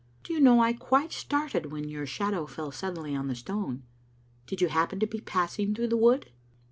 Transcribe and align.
"Do 0.23 0.33
you 0.33 0.39
know 0.39 0.59
I 0.59 0.73
quite 0.73 1.11
started 1.13 1.67
when 1.67 1.87
your 1.87 2.07
shadow 2.07 2.47
fell 2.47 2.71
suddenly 2.71 3.15
on 3.15 3.27
the 3.27 3.35
stone. 3.35 3.83
Did 4.47 4.59
you 4.59 4.69
happen 4.69 4.99
to 4.99 5.05
be 5.05 5.21
pass 5.21 5.59
ing 5.59 5.75
through 5.75 5.89
the 5.89 5.95
wood?" 5.95 6.31